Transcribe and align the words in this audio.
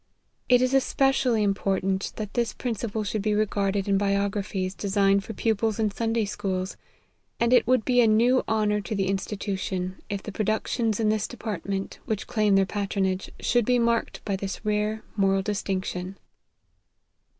It 0.49 0.63
is 0.63 0.73
especially 0.73 1.43
im 1.43 1.53
portant 1.53 2.13
that 2.15 2.33
this 2.33 2.53
principle 2.55 3.03
should 3.03 3.21
be 3.21 3.35
regarded 3.35 3.87
in 3.87 3.99
biographies 3.99 4.73
designed 4.73 5.23
for 5.23 5.33
pupils 5.33 5.77
in 5.77 5.91
Sunday 5.91 6.25
schools 6.25 6.75
and 7.39 7.53
it 7.53 7.67
would 7.67 7.85
be 7.85 8.01
a 8.01 8.07
new 8.07 8.43
honor 8.47 8.81
to 8.81 8.95
the 8.95 9.05
institution, 9.05 9.97
if 10.09 10.23
the 10.23 10.31
productions 10.31 10.99
in 10.99 11.09
this 11.09 11.27
department, 11.27 11.99
which 12.05 12.25
claim 12.25 12.55
their 12.55 12.65
patronage, 12.65 13.29
should 13.41 13.63
be 13.63 13.77
marked 13.77 14.25
by 14.25 14.35
this 14.35 14.65
rare 14.65 15.03
moral 15.15 15.43
distinction. 15.43 16.17